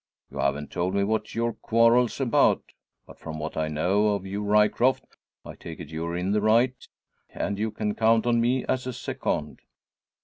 [0.31, 2.63] You haven't told me what your quarrel's about;
[3.05, 5.05] but from what I know of you, Ryecroft,
[5.45, 6.87] I take it you're in the right,
[7.29, 9.59] and you can count on me as a second.